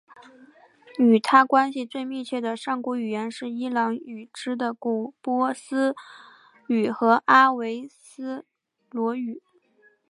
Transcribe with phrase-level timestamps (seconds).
[0.97, 5.95] 与它关系最密切的上古语言是伊朗语支的古波斯
[6.65, 8.43] 语和阿维斯
[8.89, 9.43] 陀语。